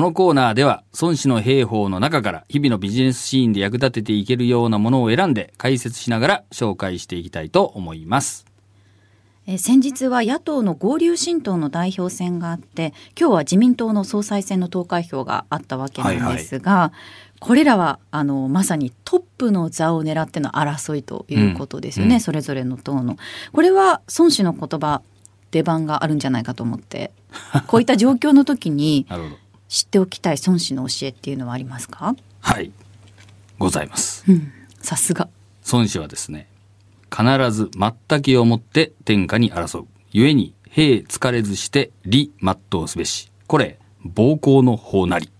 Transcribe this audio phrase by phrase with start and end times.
[0.00, 8.46] このコーナーでは孫子の兵法の中から日々のビジネスシーンで役立てていけるようなものを選んで解説しながら紹介していきたいと思います。
[9.46, 16.92] えー先日は野党の合流新党の代表選があって今日は自民党の総裁選の投開票があったわけなんですが、
[17.38, 23.18] これらはあのまさにトップの座を狙っての争いということですよね、うんそれぞれの党の。
[23.52, 25.02] これは孫子の言葉
[25.50, 27.10] 出番があるんじゃないかと思って
[27.66, 29.04] こういった状況の時に。
[29.70, 32.72] 知っておきたい孫子の教えっていうのはありますか、はい。
[33.56, 34.24] ございます。
[34.28, 34.52] うん、
[34.82, 35.28] さすが。
[35.72, 36.48] 孫子はですね、
[37.08, 37.70] 必ず
[38.08, 39.86] 全きをもって天下に争う。
[40.12, 43.30] 故に、兵疲れずして利全うすべし。
[43.46, 45.30] これ、暴行の法なり。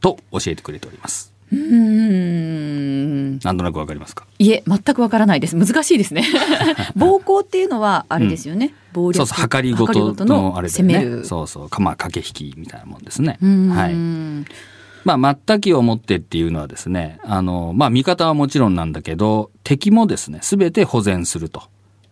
[0.00, 1.32] と教えてくれております。
[1.50, 2.45] うーん
[3.44, 4.26] なんとなくわかりますか？
[4.38, 5.56] いえ全くわからないです。
[5.56, 6.24] 難しいですね。
[6.96, 10.94] 暴行っていうのはあれですよね、暴力そうそう、計りごとのあれだよね。
[10.94, 11.24] 攻める。
[11.24, 13.38] そうそう、かまあ、駆け引きみたいなもんですね。
[13.40, 13.94] はい。
[15.04, 21.62] まあ、全きをもってっていうのはですね、あの、まあ、味方はもちろんなんだけど、敵もですね、すべて保全すると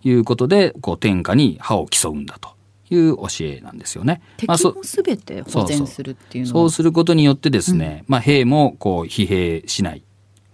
[0.04, 2.50] いうことで、こう、天下に歯を競うんだと
[2.90, 4.20] いう教えなんですよね。
[4.46, 6.52] まあそ敵もすべて保全するっていうのは。
[6.52, 10.02] そうすることによってですね、まあ、兵もこう疲弊しない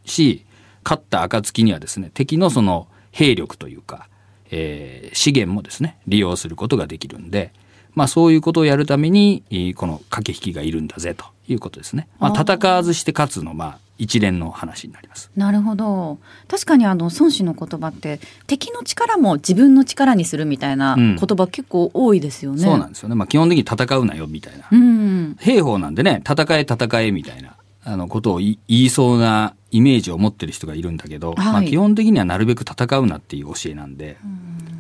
[0.07, 0.47] し
[0.85, 4.09] 勝った暁にはですね敵のその兵力というか、
[4.51, 7.53] えー資源もですね利用することができるんで、
[7.95, 12.09] まあ、そういうことをやるためにえーこの駆け引きがいるんだぜということですね。
[12.19, 15.31] まあ、戦わずして勝つのまあ一連の話になります。
[15.37, 23.15] なるほど確かにあの孫子の言葉って敵の力も自分の力にするみたいなうん言葉結構多いですよね、そうなんですよね。
[23.15, 24.67] まあ、基本的に戦うなよみたいな。
[24.71, 34.17] うん兵法なんでね、戦え戦えみたいな、あの、ことを言いそうなイメージを持ってる人がいるんだけど、はいまあ基本的にはなるべく戦うなっていう教えなんで、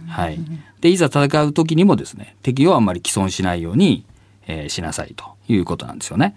[0.08, 0.38] はい。
[0.80, 4.04] で、いざ戦う時にもですね、敵をあんまり既存しないように、
[4.46, 6.36] えーしなさいということなんですよね。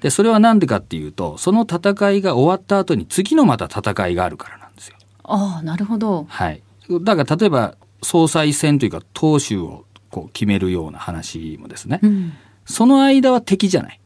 [0.00, 4.96] で、それはなんでかっていうと、その戦いが終わった後に次のまた戦いがあるからなんですよ。
[5.24, 6.62] ああなるほどはい。
[7.02, 12.32] だから例えば、総裁選というか党首をこう決めるような話もですね、うん
[12.64, 14.00] その間は敵じゃない。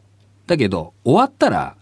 [0.47, 1.76] だけど、終わったら、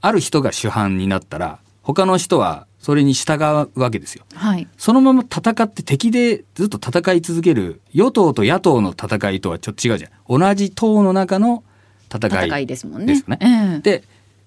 [0.00, 3.42] ある人が主犯になったら、他の人はそれに従
[3.74, 4.24] うわけですよ。
[4.34, 10.38] はいそのまま戦って敵でずっと戦い続ける、与党と野党の戦いとはちょっと違うじゃん。
[10.38, 11.62] 同じ党の中の
[12.12, 12.46] 戦い。
[12.46, 13.38] 戦いですもんねでね。
[13.40, 14.04] ええで、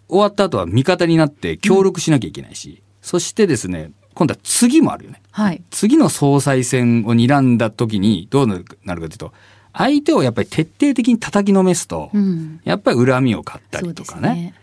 [0.09, 5.21] 終わった後は味方になって協力しなきゃいけないし、そしてですね、今度は次もあるよね。
[5.31, 9.33] はい次の総裁選を睨んだ時にどうなるかというと、
[9.73, 14.53] 相手をやっぱり徹底的に叩きのめすと、うんやっぱり恨みを買ったりとかね。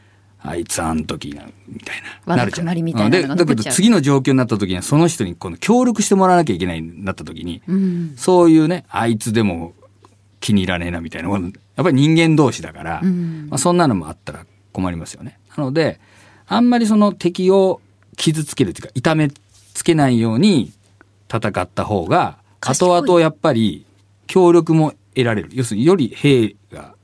[0.43, 1.97] あいつあん時な、みたい
[2.27, 2.37] な。
[2.37, 9.75] なるじゃんみたいなだけど次の状況になった時にはその人にこの協力してもらわなきゃいけないになった時に、うんそういうね、あいつでも
[10.41, 11.29] 気に入らねえなみたいな。
[11.31, 11.41] やっ
[11.77, 15.39] ぱり人間同士だから、うんまあ、そんなのもあったら困りますよね。
[15.57, 16.01] なので、
[16.47, 17.81] あんまりその敵を
[18.17, 19.31] 傷つけるというか、痛め
[19.75, 20.73] つけないように
[21.33, 23.87] 戦った方が、後々やっぱり
[24.27, 25.51] 協力も得られる。
[25.53, 26.95] 要するにより兵が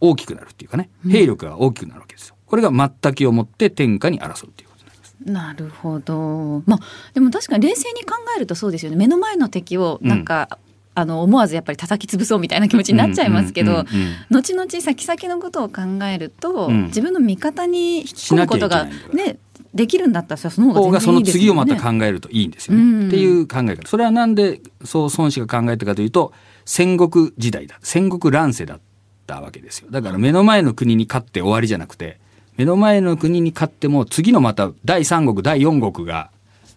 [0.00, 2.36] 大きくなるっていうかね、兵力が大きくなるわけですよ。
[2.52, 5.16] これが全きをもって天下に争うっていうことになります。
[5.24, 6.62] なるほど。
[6.66, 6.80] まあ
[7.14, 8.98] でも確かに冷静に考えるとそうですよね。
[8.98, 10.58] 目の前の敵をなんか、
[10.94, 18.84] あの思わずやっぱり叩き潰そうみたいな気持ちになっちゃいますけど、うんうんうんうん後々先々のことを考えると、うん自分の味方に引き込むことが
[19.14, 19.38] ね
[19.72, 21.64] できるんだったらその方方がその次をま。
[21.64, 22.82] た考えるといいんですよね。
[22.82, 23.88] うんっていう考え方。
[23.88, 26.34] それはなんでそう孫子が考えたかというと
[26.66, 27.78] 戦国時代だ。
[27.82, 28.80] 戦国乱世だっ
[29.26, 29.88] たわけですよ。
[29.90, 32.20] だから目の前の国に勝って終わりじゃなくて
[32.56, 36.30] 目の前の国に勝っても次のまた第三国第四国が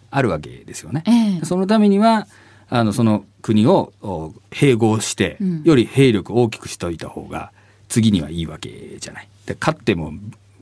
[0.10, 1.04] あるわけですよね。
[1.08, 2.28] ええそのためには
[2.70, 7.52] あのその国をお併合して、うんより兵力を大きくしておいた方が
[7.90, 9.28] 次にはいいわけじゃない。
[9.46, 10.14] で勝っても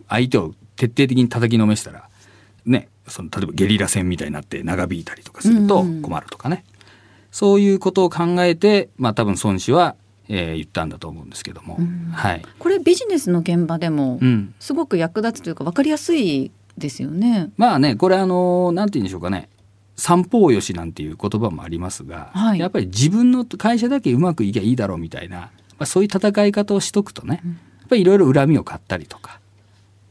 [0.09, 2.09] 相手を徹底的に叩きのめしたら
[2.65, 6.65] ねその例えばゲリラ戦みたいになって長引いたりとかするとうんうん困るとかね、
[7.31, 9.95] そういうことを考えてまあ多分孫子は、
[10.29, 12.11] えー言ったんだと思うんですけども、うん。
[12.13, 12.41] はい。
[12.59, 14.53] これビジネスの現場でもうん。
[14.59, 17.51] すごく役立つというか分かりやすいですよね。
[17.57, 19.49] まあねこれあのなんて言うんでしょうかね。
[19.95, 22.59] 三方よしなんていう言葉もありますが、はい。
[22.59, 25.49] やっぱり自分の会社だけうまくいけばいいだろうみたいな、ま
[25.79, 27.51] あ、そういう戦い方をしとくとね、うん。
[27.51, 29.39] やっぱりいろいろ恨みを買ったりとか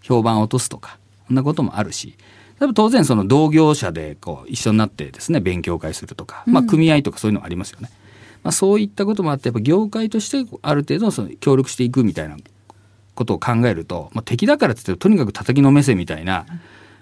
[0.02, 2.16] 評判を落とすとかそんなこともあるし
[2.58, 7.90] 多分当然その同業者でこう一緒になってですね勉強会するとか、まあ、うん組合とかそういうのありますよね。
[8.42, 12.36] まあ、そういったこともあってやっぱ業界としてある程度その協力していくみたいな
[13.14, 16.46] ことを考えると、まあ、敵だからっつってとにかく叩きのめせみたいな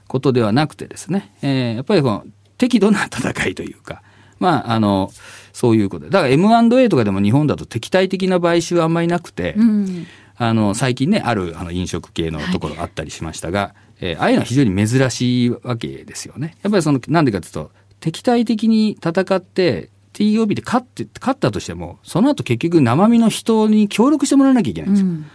[0.08, 2.24] ことではなくてですね、えーやっぱりこの
[2.58, 4.02] 適度な戦いというか、
[4.38, 5.10] まあ、あの
[5.52, 6.06] そういうこと。
[6.06, 10.06] でだから M&A とかでも日本だと敵対的な買収はあんまりなくて、うん。
[10.36, 16.56] あの、最近ね、あるあの飲食系のところあったりしましたが、えーああいうのは非常に珍しいわけですよね。
[16.62, 17.70] やっぱりその、なんでかというと、
[18.00, 25.08] 敵対的に戦って、TOB で勝って、勝ったとしても、その後結局生身の人に協力してもらわなきゃいけないんですよ。
[25.08, 25.26] うん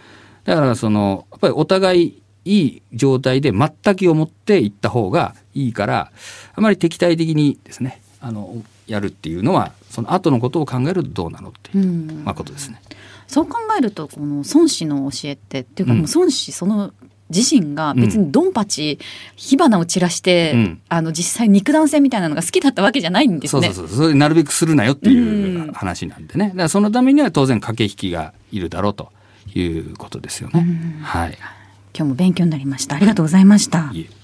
[0.44, 6.12] だからその、やっぱりお互いいい状態で全くを持っていった方がいいから、
[6.54, 12.80] あまり敵対的にですね、あの、やるっていうのは、その後のことを考えるとどうなのっていう、うんまあことですね。
[13.26, 16.92] そう考えるとこの孫子の教えってっていうかうんもう孫子その
[17.30, 18.98] 自身が別にドンパチ
[19.34, 23.72] 火花を散らして、うんあの実際肉弾戦みたいなのが好きだったわけじゃないんですね。
[23.72, 24.14] そうそうそう。
[24.14, 26.48] なるべくするなよっていううん話なんでね。
[26.50, 29.10] だからそのためには当然駆け引きがいるだろうと
[29.54, 30.66] いうことですよね。
[31.02, 31.38] はい。
[31.96, 32.96] 今日も勉強になりました。
[32.96, 33.90] ありがとうございました。
[33.92, 34.15] いえ